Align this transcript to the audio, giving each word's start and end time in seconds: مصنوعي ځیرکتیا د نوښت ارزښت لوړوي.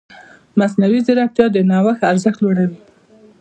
مصنوعي 0.59 0.99
ځیرکتیا 1.05 1.45
د 1.51 1.57
نوښت 1.69 2.01
ارزښت 2.11 2.39
لوړوي. 2.41 2.77